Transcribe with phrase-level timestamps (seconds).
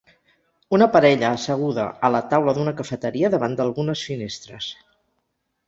[0.77, 4.75] Una parella asseguda a la taula d'una cafeteria davant d'algunes finestres